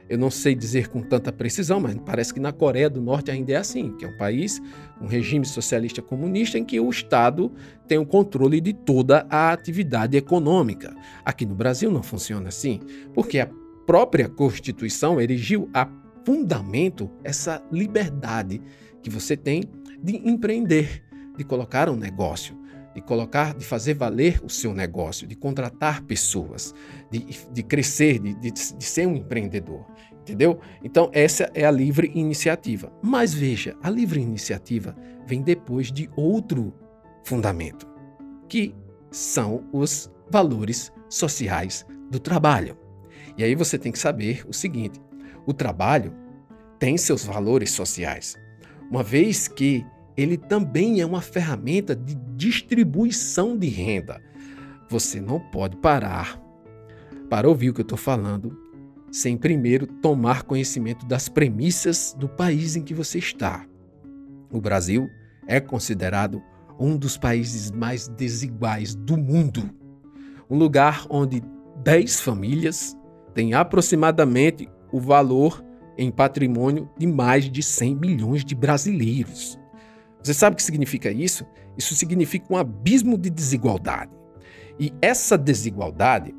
Eu 0.09 0.17
não 0.17 0.31
sei 0.31 0.55
dizer 0.55 0.89
com 0.89 1.03
tanta 1.03 1.31
precisão, 1.31 1.81
mas 1.81 1.95
parece 2.07 2.33
que 2.33 2.41
na 2.41 2.51
Coreia 2.51 2.89
do 2.89 3.03
Norte 3.03 3.31
ainda 3.31 3.53
é 3.53 3.57
assim, 3.57 3.95
que 3.95 4.07
é 4.07 4.09
um 4.09 4.17
país, 4.17 4.59
um 5.03 5.07
regime 5.07 5.45
socialista 5.45 6.01
comunista 6.01 6.59
em 6.59 6.65
que 6.65 6.81
o 6.81 6.89
Estado 6.89 7.53
tem 7.87 7.99
o 7.99 8.07
controle 8.07 8.59
de 8.59 8.73
toda 8.73 9.27
a 9.29 9.53
atividade 9.53 10.17
econômica. 10.17 10.97
Aqui 11.27 11.45
no 11.45 11.55
Brasil 11.55 11.91
não 11.91 12.03
funciona 12.03 12.49
assim, 12.49 12.81
porque 13.13 13.39
a 13.39 13.51
própria 13.89 14.29
Constituição 14.29 15.19
erigiu 15.19 15.71
a 15.73 15.89
fundamento 16.23 17.11
essa 17.25 17.65
liberdade 17.73 18.61
que 19.03 19.09
você 19.09 19.35
tem 19.35 19.65
de 19.99 20.29
empreender, 20.29 21.03
de 21.39 21.43
colocar 21.43 21.89
um 21.89 21.97
negócio, 21.97 22.55
de 22.95 23.01
colocar, 23.01 23.55
de 23.55 23.65
fazer 23.65 23.95
valer 23.95 24.45
o 24.45 24.51
seu 24.51 24.75
negócio, 24.75 25.27
de 25.27 25.35
contratar 25.35 26.03
pessoas, 26.03 26.75
de, 27.11 27.25
de 27.51 27.63
crescer, 27.63 28.19
de, 28.19 28.35
de, 28.35 28.51
de 28.51 28.85
ser 28.85 29.09
um 29.09 29.17
empreendedor. 29.17 29.87
Entendeu? 30.21 30.61
Então, 30.85 31.09
essa 31.15 31.51
é 31.55 31.65
a 31.65 31.71
livre 31.71 32.13
iniciativa. 32.15 32.93
Mas 33.03 33.33
veja, 33.33 33.75
a 33.83 33.89
livre 33.89 34.21
iniciativa 34.21 34.95
vem 35.27 35.41
depois 35.41 35.91
de 35.91 36.11
outro 36.15 36.75
fundamento, 37.25 37.89
que 38.51 38.75
são 39.11 39.67
os 39.73 40.13
valores 40.31 40.93
sociais 41.09 41.87
do 42.11 42.21
trabalho. 42.21 42.88
E 43.39 43.45
aí 43.45 43.55
você 43.55 43.79
tem 43.79 43.93
que 43.93 43.99
saber 43.99 44.45
o 44.47 44.53
seguinte: 44.53 45.01
o 45.47 45.55
trabalho 45.55 46.13
tem 46.79 46.99
seus 46.99 47.25
valores 47.25 47.71
sociais, 47.71 48.37
uma 48.91 49.03
vez 49.03 49.49
que 49.49 49.87
ele 50.17 50.37
também 50.37 51.01
é 51.01 51.07
uma 51.07 51.23
ferramenta 51.23 51.95
de 51.95 52.17
distribuição 52.37 53.57
de 53.57 53.69
renda. 53.69 54.21
Você 54.91 55.21
não 55.21 55.39
pode 55.39 55.77
parar 55.77 56.43
para 57.31 57.49
ouvir 57.49 57.71
o 57.71 57.75
que 57.75 57.81
eu 57.81 57.85
estou 57.85 57.99
falando 57.99 58.59
sem 59.13 59.37
primeiro 59.37 59.87
tomar 59.87 60.43
conhecimento 60.43 61.07
das 61.07 61.29
premissas 61.29 62.15
do 62.19 62.29
país 62.29 62.75
em 62.75 62.83
que 62.83 62.93
você 62.93 63.19
está. 63.19 63.65
O 64.51 64.61
Brasil 64.61 65.09
é 65.47 65.61
considerado 65.61 66.43
um 66.79 66.97
dos 66.97 67.17
países 67.17 67.71
mais 67.71 68.09
desiguais 68.09 68.95
do 68.95 69.17
mundo. 69.17 69.71
Um 70.51 70.57
lugar 70.57 71.07
onde 71.09 71.43
10 71.85 72.21
famílias 72.21 72.97
tem 73.39 73.55
aproximadamente 73.55 74.69
o 74.91 74.99
valor 74.99 75.65
em 75.97 76.11
patrimônio 76.11 76.91
de 76.99 77.07
mais 77.07 77.49
de 77.49 77.63
100 77.63 77.95
milhões 77.95 78.45
de 78.45 78.53
brasileiros. 78.53 79.57
Você 80.21 80.35
sabe 80.35 80.55
o 80.55 80.57
que 80.57 80.63
significa 80.65 81.09
isso? 81.13 81.47
Isso 81.77 81.95
significa 81.95 82.53
um 82.53 82.57
abismo 82.57 83.17
de 83.17 83.31
desigualdade. 83.31 84.11
E 84.77 84.93
essa 85.01 85.39
desigualdade, 85.39 86.35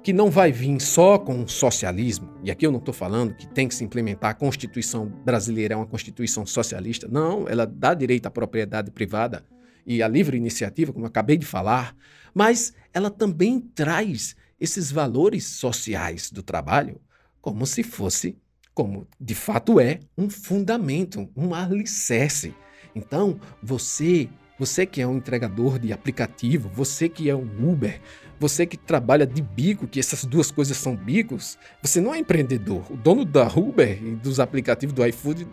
que 0.00 0.12
não 0.12 0.30
vai 0.30 0.52
vir 0.52 0.80
só 0.80 1.18
com 1.18 1.42
o 1.42 1.48
socialismo, 1.48 2.30
e 2.44 2.52
aqui 2.52 2.64
eu 2.64 2.70
não 2.70 2.78
estou 2.78 2.94
falando 2.94 3.34
que 3.34 3.48
tem 3.48 3.66
que 3.66 3.74
se 3.74 3.82
implementar 3.82 4.30
a 4.30 4.34
Constituição 4.34 5.06
brasileira, 5.24 5.74
é 5.74 5.76
uma 5.76 5.86
Constituição 5.86 6.46
socialista, 6.46 7.08
não, 7.10 7.48
ela 7.48 7.66
dá 7.66 7.94
direito 7.94 8.26
à 8.26 8.30
propriedade 8.30 8.92
privada 8.92 9.44
e 9.84 10.04
à 10.04 10.06
livre 10.06 10.36
iniciativa, 10.36 10.92
como 10.92 11.04
eu 11.04 11.08
acabei 11.08 11.36
de 11.36 11.46
falar, 11.46 11.96
mas 12.32 12.72
ela 12.92 13.10
também 13.10 13.58
traz 13.58 14.36
esses 14.60 14.90
valores 14.90 15.44
sociais 15.44 16.30
do 16.30 16.42
trabalho 16.42 17.00
como 17.40 17.66
se 17.66 17.82
fosse, 17.82 18.38
como 18.72 19.06
de 19.20 19.34
fato 19.34 19.78
é, 19.78 20.00
um 20.16 20.30
fundamento, 20.30 21.28
um 21.36 21.54
alicerce. 21.54 22.54
Então, 22.94 23.38
você, 23.62 24.28
você 24.58 24.86
que 24.86 25.02
é 25.02 25.06
um 25.06 25.18
entregador 25.18 25.78
de 25.78 25.92
aplicativo, 25.92 26.70
você 26.70 27.08
que 27.08 27.28
é 27.28 27.36
um 27.36 27.70
Uber, 27.70 28.00
você 28.40 28.64
que 28.64 28.76
trabalha 28.76 29.26
de 29.26 29.42
bico, 29.42 29.86
que 29.86 30.00
essas 30.00 30.24
duas 30.24 30.50
coisas 30.50 30.76
são 30.76 30.96
bicos, 30.96 31.58
você 31.82 32.00
não 32.00 32.14
é 32.14 32.18
empreendedor. 32.18 32.90
O 32.90 32.96
dono 32.96 33.24
da 33.24 33.46
Uber 33.46 34.02
e 34.02 34.16
dos 34.16 34.40
aplicativos 34.40 34.94
do 34.94 35.04
iFood 35.06 35.46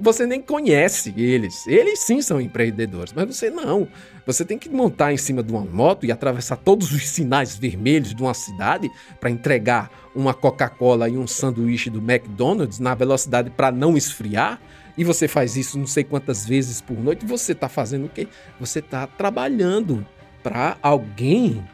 você 0.00 0.26
nem 0.26 0.40
conhece 0.40 1.14
eles. 1.16 1.66
Eles 1.66 2.00
sim 2.00 2.20
são 2.20 2.40
empreendedores, 2.40 3.12
mas 3.12 3.26
você 3.26 3.50
não. 3.50 3.88
Você 4.26 4.44
tem 4.44 4.58
que 4.58 4.68
montar 4.68 5.12
em 5.12 5.16
cima 5.16 5.42
de 5.42 5.52
uma 5.52 5.64
moto 5.64 6.04
e 6.04 6.12
atravessar 6.12 6.56
todos 6.56 6.92
os 6.92 7.08
sinais 7.08 7.56
vermelhos 7.56 8.14
de 8.14 8.22
uma 8.22 8.34
cidade 8.34 8.90
para 9.18 9.30
entregar 9.30 9.90
uma 10.14 10.34
Coca-Cola 10.34 11.08
e 11.08 11.16
um 11.16 11.26
sanduíche 11.26 11.90
do 11.90 11.98
McDonald's 11.98 12.78
na 12.78 12.94
velocidade 12.94 13.50
para 13.50 13.72
não 13.72 13.96
esfriar. 13.96 14.60
E 14.96 15.04
você 15.04 15.26
faz 15.26 15.56
isso 15.56 15.78
não 15.78 15.86
sei 15.86 16.04
quantas 16.04 16.46
vezes 16.46 16.80
por 16.80 16.98
noite. 16.98 17.24
Você 17.24 17.52
está 17.52 17.68
fazendo 17.68 18.06
o 18.06 18.08
quê? 18.08 18.28
Você 18.58 18.80
está 18.80 19.06
trabalhando 19.06 20.06
para 20.42 20.76
alguém. 20.82 21.64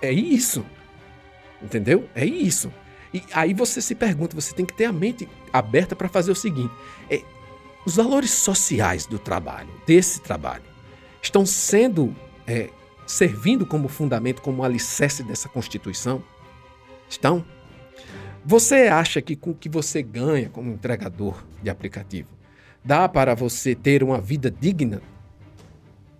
É 0.00 0.12
isso. 0.12 0.64
Entendeu? 1.62 2.08
É 2.14 2.24
isso. 2.24 2.72
E 3.18 3.24
aí 3.32 3.52
você 3.52 3.82
se 3.82 3.94
pergunta, 3.94 4.36
você 4.36 4.54
tem 4.54 4.64
que 4.64 4.72
ter 4.72 4.84
a 4.84 4.92
mente 4.92 5.28
aberta 5.52 5.96
para 5.96 6.08
fazer 6.08 6.30
o 6.30 6.36
seguinte: 6.36 6.72
é, 7.10 7.22
os 7.84 7.96
valores 7.96 8.30
sociais 8.30 9.06
do 9.06 9.18
trabalho, 9.18 9.68
desse 9.86 10.20
trabalho, 10.20 10.62
estão 11.20 11.44
sendo 11.44 12.14
é, 12.46 12.70
servindo 13.06 13.66
como 13.66 13.88
fundamento, 13.88 14.40
como 14.40 14.62
alicerce 14.62 15.24
dessa 15.24 15.48
Constituição? 15.48 16.22
Estão? 17.08 17.44
Você 18.44 18.86
acha 18.86 19.20
que 19.20 19.34
com 19.34 19.50
o 19.50 19.54
que 19.54 19.68
você 19.68 20.00
ganha 20.00 20.48
como 20.48 20.70
entregador 20.70 21.44
de 21.60 21.68
aplicativo, 21.68 22.28
dá 22.84 23.08
para 23.08 23.34
você 23.34 23.74
ter 23.74 24.04
uma 24.04 24.20
vida 24.20 24.50
digna? 24.50 25.02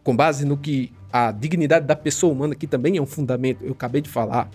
Com 0.02 0.17
base 0.17 0.45
no 0.45 0.57
que 0.57 0.93
a 1.12 1.31
dignidade 1.31 1.87
da 1.87 1.95
pessoa 1.95 2.33
humana, 2.33 2.55
que 2.55 2.67
também 2.67 2.97
é 2.97 3.00
um 3.00 3.07
fundamento, 3.07 3.64
eu 3.64 3.73
acabei 3.73 4.00
de 4.00 4.09
falar, 4.09 4.50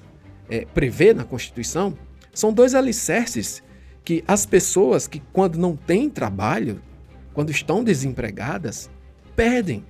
é, 0.50 0.65
prevê 0.65 1.13
na 1.13 1.23
Constituição? 1.23 1.97
São 2.33 2.51
dois 2.51 2.73
alicerces 2.73 3.61
que 4.03 4.23
as 4.27 4.45
pessoas 4.45 5.07
que, 5.07 5.21
quando 5.31 5.57
não 5.57 5.75
têm 5.75 6.09
trabalho, 6.09 6.81
quando 7.33 7.51
estão 7.51 7.83
desempregadas, 7.83 8.89
perdem. 9.35 9.85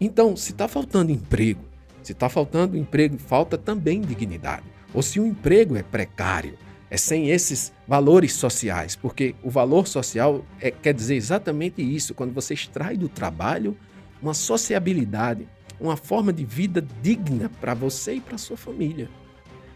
Então, 0.00 0.34
se 0.36 0.52
está 0.52 0.66
faltando 0.66 1.12
emprego, 1.12 1.62
se 2.02 2.12
está 2.12 2.28
faltando 2.28 2.76
emprego, 2.76 3.18
falta 3.18 3.58
também 3.58 4.00
dignidade. 4.00 4.64
Ou 4.92 5.02
se 5.02 5.20
o 5.20 5.26
emprego 5.26 5.76
é 5.76 5.82
precário, 5.82 6.56
É 6.92 6.96
sem 6.96 7.30
esses 7.30 7.72
valores 7.86 8.32
sociais, 8.32 8.96
porque 8.96 9.36
o 9.44 9.48
valor 9.48 9.86
social 9.86 10.44
é, 10.60 10.72
quer 10.72 10.92
dizer 10.92 11.14
exatamente 11.14 11.80
isso, 11.80 12.14
quando 12.14 12.34
você 12.34 12.52
extrai 12.52 12.96
do 12.96 13.08
trabalho 13.08 13.76
uma 14.20 14.34
sociabilidade, 14.34 15.46
uma 15.78 15.96
forma 15.96 16.32
de 16.32 16.44
vida 16.44 16.84
digna 17.00 17.48
para 17.60 17.74
você 17.74 18.14
e 18.14 18.20
para 18.20 18.36
sua 18.36 18.56
família. 18.56 19.08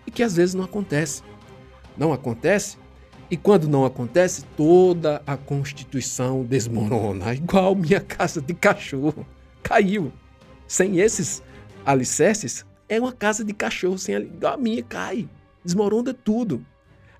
E 0.05 0.11
que 0.11 0.25
às 0.25 0.35
vezes 0.35 0.57
não 0.57 0.65
acontece. 0.65 1.23
Não 1.97 2.13
acontece, 2.13 2.77
e 3.31 3.37
quando 3.37 3.69
não 3.69 3.85
acontece, 3.85 4.45
toda 4.57 5.23
a 5.27 5.37
Constituição 5.37 6.45
desmorona, 6.45 7.35
igual 7.35 7.75
minha 7.75 8.01
casa 8.01 8.41
de 8.41 8.55
cachorro. 8.55 9.27
Caiu. 9.63 10.13
Sem 10.67 10.99
esses 11.01 11.43
alicerces, 11.85 12.65
é 12.89 13.01
uma 13.01 13.13
casa 13.13 13.45
de 13.45 13.53
cachorro, 13.53 13.99
sem 13.99 14.17
a 14.17 14.57
minha, 14.57 14.83
cai. 14.83 15.29
Desmorona 15.65 16.13
tudo. 16.13 16.65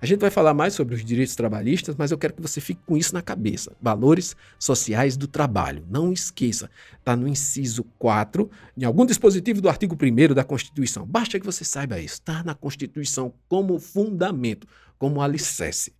A 0.01 0.05
gente 0.05 0.19
vai 0.19 0.29
falar 0.29 0.53
mais 0.53 0.73
sobre 0.73 0.93
os 0.93 1.03
direitos 1.03 1.35
trabalhistas, 1.35 1.95
mas 1.95 2.11
eu 2.11 2.17
quero 2.17 2.33
que 2.33 2.41
você 2.41 2.59
fique 2.59 2.81
com 2.85 2.97
isso 2.97 3.13
na 3.13 3.21
cabeça. 3.21 3.75
Valores 3.81 4.35
sociais 4.59 5.15
do 5.15 5.27
trabalho. 5.27 5.85
Não 5.89 6.11
esqueça, 6.11 6.69
está 6.99 7.15
no 7.15 7.27
inciso 7.27 7.83
4, 7.97 8.49
em 8.77 8.83
algum 8.83 9.05
dispositivo 9.05 9.61
do 9.61 9.69
artigo 9.69 9.95
1 9.95 10.33
da 10.33 10.43
Constituição. 10.43 11.05
Basta 11.05 11.39
que 11.39 11.45
você 11.45 11.63
saiba 11.63 11.99
isso. 11.99 12.15
Está 12.15 12.43
na 12.43 12.53
Constituição 12.53 13.33
como 13.47 13.79
fundamento, 13.79 14.67
como 14.97 15.21
alicerce. 15.21 15.93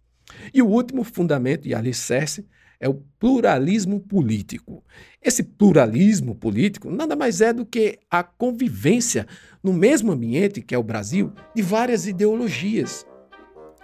E 0.53 0.61
o 0.61 0.67
último 0.67 1.03
fundamento 1.03 1.67
e 1.67 1.73
alicerce 1.73 2.45
é 2.79 2.89
o 2.89 3.01
pluralismo 3.19 3.99
político. 4.01 4.83
Esse 5.21 5.41
pluralismo 5.41 6.35
político 6.35 6.91
nada 6.91 7.15
mais 7.15 7.39
é 7.41 7.53
do 7.53 7.65
que 7.65 7.97
a 8.11 8.23
convivência 8.23 9.25
no 9.63 9.73
mesmo 9.73 10.11
ambiente, 10.11 10.61
que 10.61 10.75
é 10.75 10.77
o 10.77 10.83
Brasil, 10.83 11.31
de 11.55 11.61
várias 11.61 12.05
ideologias. 12.05 13.05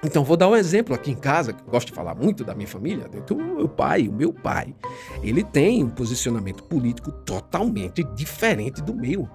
Então, 0.04 0.24
vou 0.24 0.36
dar 0.36 0.48
um 0.48 0.56
exemplo 0.56 0.96
aqui 0.96 1.12
em 1.12 1.16
casa, 1.16 1.54
que 1.54 1.62
eu 1.62 1.68
gosto 1.68 1.88
de 1.88 1.94
falar 1.94 2.16
muito 2.16 2.44
da 2.44 2.56
minha 2.56 2.68
família. 2.68 3.08
Então, 3.14 3.38
o 3.38 3.56
meu 3.58 3.70
pai, 3.70 4.08
o 4.08 4.12
meu 4.12 4.34
pai, 4.34 4.74
ele 5.22 5.44
tem 5.44 5.84
um 5.84 5.90
posicionamento 5.90 6.64
político 6.64 7.12
totalmente 7.12 8.04
diferente 8.16 8.82
do 8.82 8.96
meu. 8.96 9.30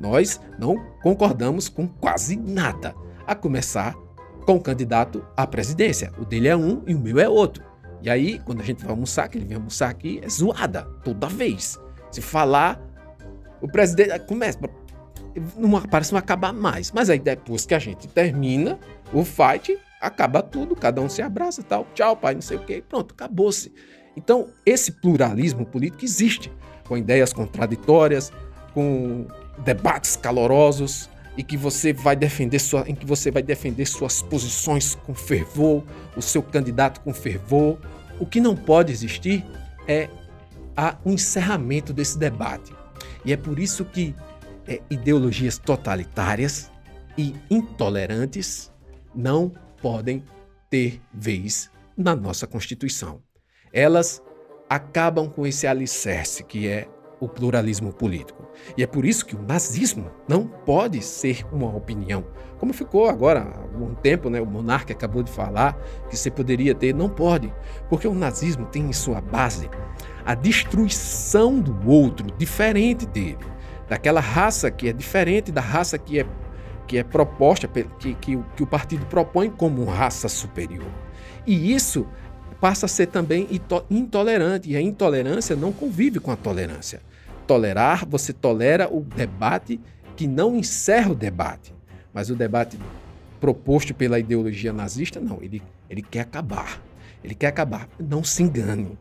Nós 0.00 0.40
não 0.58 0.76
concordamos 1.02 1.68
com 1.68 1.86
quase 1.86 2.36
nada, 2.36 2.94
a 3.26 3.34
começar 3.34 3.94
com 4.46 4.56
o 4.56 4.60
candidato 4.60 5.22
à 5.36 5.46
presidência. 5.46 6.10
O 6.18 6.24
dele 6.24 6.48
é 6.48 6.56
um 6.56 6.82
e 6.86 6.94
o 6.94 6.98
meu 6.98 7.18
é 7.18 7.28
outro. 7.28 7.62
E 8.00 8.08
aí, 8.08 8.38
quando 8.38 8.62
a 8.62 8.64
gente 8.64 8.82
vai 8.82 8.92
almoçar, 8.92 9.28
que 9.28 9.36
ele 9.36 9.44
vem 9.44 9.56
almoçar 9.56 9.90
aqui, 9.90 10.20
é 10.22 10.28
zoada 10.28 10.84
toda 11.04 11.28
vez. 11.28 11.78
Se 12.10 12.22
falar, 12.22 12.80
o 13.60 13.68
presidente 13.68 14.18
começa. 14.20 14.58
Não, 15.56 15.82
parece 15.82 16.12
não 16.12 16.18
acabar 16.18 16.54
mais. 16.54 16.92
Mas 16.92 17.10
aí, 17.10 17.18
depois 17.18 17.66
que 17.66 17.74
a 17.74 17.78
gente 17.78 18.08
termina 18.08 18.78
o 19.12 19.24
fight, 19.24 19.76
acaba 20.00 20.42
tudo, 20.42 20.76
cada 20.76 21.00
um 21.00 21.08
se 21.08 21.22
abraça 21.22 21.62
tal, 21.62 21.86
tchau, 21.94 22.16
pai, 22.16 22.34
não 22.34 22.42
sei 22.42 22.56
o 22.56 22.60
quê, 22.60 22.82
pronto, 22.86 23.12
acabou-se. 23.12 23.72
Então, 24.16 24.48
esse 24.66 24.92
pluralismo 24.92 25.64
político 25.64 26.04
existe, 26.04 26.52
com 26.84 26.96
ideias 26.96 27.32
contraditórias, 27.32 28.32
com 28.74 29.26
debates 29.58 30.16
calorosos 30.16 31.08
e 31.36 31.42
que 31.42 31.56
você 31.56 31.92
vai 31.92 32.16
defender 32.16 32.58
sua, 32.58 32.88
em 32.88 32.94
que 32.94 33.06
você 33.06 33.30
vai 33.30 33.42
defender 33.42 33.86
suas 33.86 34.22
posições 34.22 34.94
com 34.94 35.14
fervor, 35.14 35.84
o 36.16 36.22
seu 36.22 36.42
candidato 36.42 37.00
com 37.00 37.14
fervor. 37.14 37.78
O 38.18 38.26
que 38.26 38.40
não 38.40 38.56
pode 38.56 38.92
existir 38.92 39.44
é 39.86 40.08
o 41.04 41.10
encerramento 41.10 41.92
desse 41.92 42.18
debate. 42.18 42.74
E 43.24 43.32
é 43.32 43.36
por 43.36 43.58
isso 43.58 43.84
que 43.84 44.14
é, 44.66 44.80
ideologias 44.90 45.58
totalitárias 45.58 46.70
e 47.16 47.34
intolerantes 47.50 48.72
não 49.14 49.52
podem 49.80 50.24
ter 50.70 51.00
vez 51.12 51.70
na 51.96 52.14
nossa 52.14 52.46
Constituição. 52.46 53.22
Elas 53.72 54.22
acabam 54.68 55.28
com 55.28 55.46
esse 55.46 55.66
alicerce 55.66 56.44
que 56.44 56.68
é 56.68 56.88
o 57.20 57.28
pluralismo 57.28 57.92
político. 57.92 58.46
E 58.76 58.82
é 58.82 58.86
por 58.86 59.04
isso 59.04 59.26
que 59.26 59.34
o 59.34 59.42
nazismo 59.42 60.10
não 60.28 60.46
pode 60.46 61.02
ser 61.02 61.44
uma 61.52 61.74
opinião. 61.74 62.24
Como 62.58 62.72
ficou 62.72 63.08
agora 63.08 63.40
há 63.40 63.60
algum 63.60 63.94
tempo, 63.94 64.30
né? 64.30 64.40
o 64.40 64.46
monarca 64.46 64.92
acabou 64.92 65.22
de 65.22 65.30
falar 65.30 65.76
que 66.08 66.16
você 66.16 66.30
poderia 66.30 66.74
ter, 66.74 66.94
não 66.94 67.08
pode, 67.08 67.52
porque 67.88 68.06
o 68.06 68.14
nazismo 68.14 68.66
tem 68.66 68.84
em 68.84 68.92
sua 68.92 69.20
base 69.20 69.68
a 70.24 70.34
destruição 70.34 71.58
do 71.58 71.90
outro, 71.90 72.26
diferente 72.36 73.06
dele, 73.06 73.38
daquela 73.88 74.20
raça 74.20 74.70
que 74.70 74.88
é 74.88 74.92
diferente 74.92 75.50
da 75.50 75.60
raça 75.60 75.98
que 75.98 76.20
é 76.20 76.26
que 76.88 76.96
é 76.96 77.04
proposta, 77.04 77.68
que, 77.68 78.14
que, 78.14 78.38
que 78.56 78.62
o 78.62 78.66
partido 78.66 79.04
propõe 79.06 79.50
como 79.50 79.84
raça 79.84 80.28
superior. 80.28 80.90
E 81.46 81.72
isso 81.72 82.06
passa 82.60 82.86
a 82.86 82.88
ser 82.88 83.06
também 83.06 83.46
intolerante, 83.90 84.70
e 84.70 84.76
a 84.76 84.80
intolerância 84.80 85.54
não 85.54 85.70
convive 85.70 86.18
com 86.18 86.32
a 86.32 86.36
tolerância. 86.36 87.00
Tolerar, 87.46 88.06
você 88.06 88.32
tolera 88.32 88.92
o 88.92 89.02
debate 89.02 89.78
que 90.16 90.26
não 90.26 90.56
encerra 90.56 91.12
o 91.12 91.14
debate, 91.14 91.72
mas 92.12 92.30
o 92.30 92.34
debate 92.34 92.78
proposto 93.38 93.94
pela 93.94 94.18
ideologia 94.18 94.72
nazista, 94.72 95.20
não, 95.20 95.38
ele, 95.40 95.62
ele 95.88 96.02
quer 96.02 96.20
acabar. 96.20 96.82
Ele 97.22 97.34
quer 97.34 97.48
acabar. 97.48 97.88
Não 97.98 98.24
se 98.24 98.42
engane. 98.42 98.98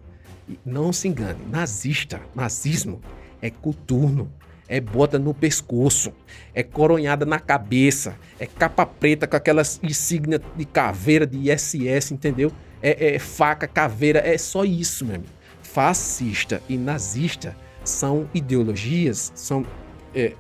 Não 0.66 0.94
se 0.94 1.08
engane. 1.08 1.40
Nazista, 1.50 2.22
nazismo 2.36 3.02
é 3.42 3.50
coturno 3.50 4.32
é 4.68 4.80
bota 4.82 5.18
no 5.18 5.34
pescoço, 5.34 6.12
é 6.54 6.62
coronhada 6.62 7.26
na 7.26 7.40
cabeça, 7.40 8.16
é 8.40 8.46
capa 8.46 8.86
preta 8.86 9.26
com 9.28 9.36
aquelas 9.36 9.80
insígnias 9.82 10.42
de 10.56 10.66
caveira 10.66 11.26
de 11.26 11.50
ISS, 11.52 12.12
entendeu? 12.12 12.52
É, 12.82 13.16
é, 13.16 13.20
faca, 13.20 13.68
caveira, 13.68 14.20
é 14.20 14.38
só 14.38 14.64
isso, 14.64 15.06
meu 15.06 15.16
amigo. 15.16 15.32
Fascista 15.62 16.62
e 16.68 16.78
nazista 16.78 17.56
são 17.84 18.30
ideologias, 18.34 19.32
são 19.36 19.66
é, 20.14 20.34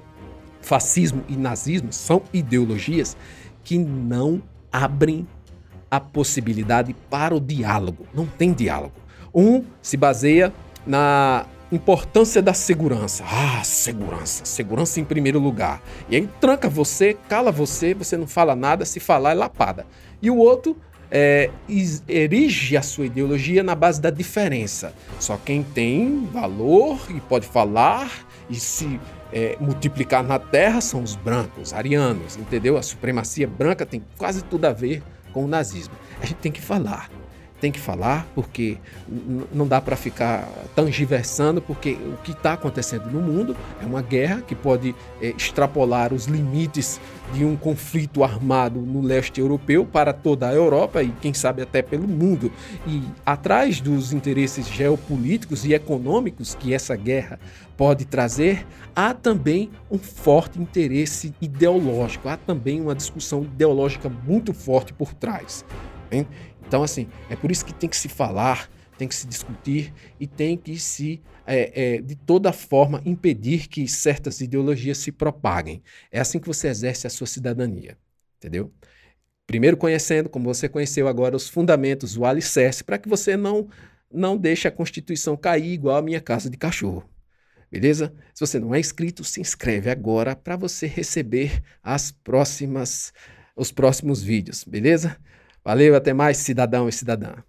fascismo 0.61 1.23
e 1.27 1.35
nazismo 1.35 1.93
são 1.93 2.21
ideologias 2.33 3.15
que 3.63 3.77
não 3.77 4.41
abrem 4.71 5.27
a 5.89 5.99
possibilidade 5.99 6.93
para 7.09 7.33
o 7.33 7.39
diálogo. 7.39 8.05
Não 8.13 8.25
tem 8.25 8.53
diálogo. 8.53 8.93
Um 9.33 9.63
se 9.81 9.95
baseia 9.95 10.53
na 10.85 11.45
Importância 11.71 12.41
da 12.41 12.53
segurança. 12.53 13.25
Ah, 13.27 13.61
segurança. 13.63 14.45
Segurança 14.45 14.99
em 14.99 15.03
primeiro 15.03 15.39
lugar. 15.39 15.81
E 16.09 16.15
aí 16.15 16.29
tranca 16.39 16.69
você, 16.69 17.17
cala 17.27 17.51
você, 17.51 17.93
você 17.93 18.15
não 18.15 18.27
fala 18.27 18.55
nada, 18.55 18.85
se 18.85 18.99
falar 18.99 19.31
é 19.31 19.33
lapada. 19.33 19.85
E 20.21 20.31
o 20.31 20.37
outro 20.37 20.77
é, 21.11 21.49
erige 22.07 22.77
a 22.77 22.81
sua 22.81 23.05
ideologia 23.05 23.63
na 23.63 23.75
base 23.75 23.99
da 23.99 24.09
diferença. 24.09 24.93
Só 25.19 25.37
quem 25.37 25.61
tem 25.63 26.25
valor 26.31 26.99
e 27.09 27.19
pode 27.19 27.45
falar 27.45 28.09
e 28.49 28.55
se 28.55 28.99
é, 29.33 29.57
multiplicar 29.59 30.23
na 30.23 30.39
terra 30.39 30.79
são 30.79 31.03
os 31.03 31.15
brancos, 31.15 31.73
arianos, 31.73 32.37
entendeu? 32.37 32.77
A 32.77 32.81
supremacia 32.81 33.47
branca 33.47 33.85
tem 33.85 34.01
quase 34.17 34.43
tudo 34.43 34.65
a 34.65 34.73
ver 34.73 35.03
com 35.33 35.43
o 35.43 35.47
nazismo. 35.47 35.93
A 36.21 36.25
gente 36.25 36.37
tem 36.37 36.51
que 36.51 36.61
falar 36.61 37.09
tem 37.59 37.71
que 37.71 37.79
falar, 37.79 38.27
porque 38.35 38.77
não 39.51 39.67
dá 39.67 39.81
para 39.81 39.95
ficar 39.95 40.47
tangiversando, 40.75 41.61
porque 41.61 41.93
o 41.93 42.17
que 42.23 42.31
está 42.31 42.53
acontecendo 42.53 43.09
no 43.09 43.21
mundo 43.21 43.55
é 43.81 43.85
uma 43.85 44.01
guerra 44.01 44.41
que 44.41 44.53
pode 44.53 44.95
é, 45.21 45.29
extrapolar 45.29 46.13
os 46.13 46.25
limites 46.25 46.99
de 47.33 47.43
um 47.43 47.55
conflito 47.55 48.23
armado 48.23 48.79
no 48.79 49.01
leste 49.01 49.41
europeu 49.41 49.85
para 49.85 50.13
toda 50.13 50.47
a 50.47 50.53
Europa 50.53 51.01
e, 51.01 51.09
quem 51.21 51.33
sabe, 51.33 51.61
até 51.61 51.81
pelo 51.81 52.07
mundo. 52.07 52.51
E 52.85 53.03
atrás 53.25 53.81
dos 53.81 54.13
interesses 54.13 54.67
geopolíticos 54.67 55.65
e 55.65 55.73
econômicos 55.73 56.55
que 56.55 56.73
essa 56.73 56.95
guerra 56.95 57.39
pode 57.75 58.05
trazer, 58.05 58.65
há 58.95 59.13
também 59.13 59.69
um 59.89 59.97
forte 59.99 60.59
interesse 60.59 61.33
ideológico, 61.39 62.27
há 62.27 62.37
também 62.37 62.81
uma 62.81 62.95
discussão 62.95 63.43
ideológica 63.43 64.09
muito 64.09 64.53
forte 64.53 64.93
por 64.93 65.13
trás. 65.13 65.63
Então, 66.67 66.83
assim, 66.83 67.07
é 67.29 67.35
por 67.35 67.49
isso 67.49 67.65
que 67.65 67.73
tem 67.73 67.89
que 67.89 67.95
se 67.95 68.09
falar, 68.09 68.69
tem 68.97 69.07
que 69.07 69.15
se 69.15 69.25
discutir 69.25 69.93
e 70.19 70.27
tem 70.27 70.57
que 70.57 70.77
se, 70.77 71.21
é, 71.45 71.95
é, 71.95 72.01
de 72.01 72.15
toda 72.15 72.51
forma, 72.51 73.01
impedir 73.05 73.67
que 73.67 73.87
certas 73.87 74.41
ideologias 74.41 74.97
se 74.97 75.11
propaguem. 75.11 75.81
É 76.11 76.19
assim 76.19 76.39
que 76.39 76.47
você 76.47 76.67
exerce 76.67 77.07
a 77.07 77.09
sua 77.09 77.27
cidadania, 77.27 77.97
entendeu? 78.37 78.71
Primeiro 79.45 79.77
conhecendo, 79.77 80.27
como 80.27 80.53
você 80.53 80.67
conheceu 80.67 81.07
agora, 81.07 81.35
os 81.35 81.47
fundamentos, 81.47 82.17
o 82.17 82.25
alicerce, 82.25 82.83
para 82.83 82.97
que 82.97 83.07
você 83.07 83.37
não, 83.37 83.69
não 84.11 84.35
deixe 84.35 84.67
a 84.67 84.71
Constituição 84.71 85.37
cair 85.37 85.71
igual 85.71 85.95
a 85.95 86.01
minha 86.01 86.19
casa 86.19 86.49
de 86.49 86.57
cachorro. 86.57 87.09
Beleza? 87.71 88.13
Se 88.33 88.45
você 88.45 88.59
não 88.59 88.75
é 88.75 88.79
inscrito, 88.79 89.23
se 89.23 89.39
inscreve 89.39 89.89
agora 89.89 90.35
para 90.35 90.57
você 90.57 90.85
receber 90.85 91.61
as 91.81 92.11
próximas, 92.11 93.13
os 93.55 93.71
próximos 93.71 94.21
vídeos, 94.21 94.65
beleza? 94.65 95.17
Valeu, 95.67 95.97
até 95.97 96.13
mais, 96.13 96.37
cidadão 96.37 96.87
e 96.87 96.93
cidadã. 96.93 97.43